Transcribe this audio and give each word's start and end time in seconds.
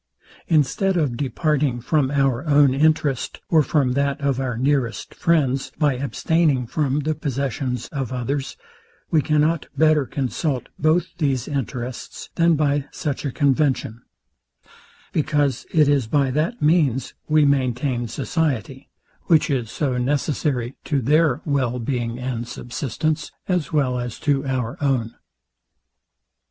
Instead 0.47 0.97
of 0.97 1.15
departing 1.15 1.79
from 1.79 2.09
our 2.09 2.43
own 2.47 2.73
interest, 2.73 3.39
or 3.51 3.61
from 3.61 3.91
that 3.91 4.19
of 4.19 4.39
our 4.39 4.57
nearest 4.57 5.13
friends, 5.13 5.71
by 5.77 5.93
abstaining 5.93 6.65
from 6.65 7.01
the 7.01 7.13
possessions 7.13 7.87
of 7.89 8.11
others, 8.11 8.57
we 9.11 9.21
cannot 9.21 9.67
better 9.77 10.07
consult 10.07 10.69
both 10.79 11.15
these 11.19 11.47
interests, 11.47 12.31
than 12.33 12.55
by 12.55 12.85
such 12.91 13.23
a 13.25 13.31
convention; 13.31 14.01
because 15.13 15.67
it 15.71 15.87
is 15.87 16.07
by 16.07 16.31
that 16.31 16.63
means 16.63 17.13
we 17.29 17.45
maintain 17.45 18.07
society, 18.07 18.89
which 19.25 19.51
is 19.51 19.69
so 19.69 19.99
necessary 19.99 20.73
to 20.83 20.99
their 20.99 21.41
well 21.45 21.77
being 21.77 22.17
and 22.17 22.47
subsistence, 22.47 23.29
as 23.47 23.71
well 23.71 23.99
as 23.99 24.17
to 24.17 24.43
our 24.47 24.77
own. 24.81 25.13